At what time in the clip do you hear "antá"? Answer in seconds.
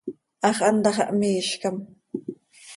0.69-0.89